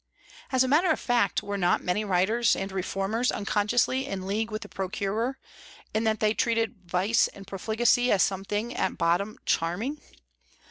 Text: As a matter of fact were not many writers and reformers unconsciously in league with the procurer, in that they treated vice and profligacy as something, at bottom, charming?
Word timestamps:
As 0.51 0.63
a 0.63 0.67
matter 0.67 0.89
of 0.89 0.99
fact 0.99 1.43
were 1.43 1.59
not 1.59 1.83
many 1.83 2.03
writers 2.03 2.55
and 2.55 2.71
reformers 2.71 3.31
unconsciously 3.31 4.07
in 4.07 4.25
league 4.25 4.49
with 4.49 4.63
the 4.63 4.67
procurer, 4.67 5.37
in 5.93 6.05
that 6.05 6.19
they 6.19 6.33
treated 6.33 6.73
vice 6.87 7.27
and 7.27 7.45
profligacy 7.45 8.11
as 8.11 8.23
something, 8.23 8.75
at 8.75 8.97
bottom, 8.97 9.37
charming? 9.45 10.01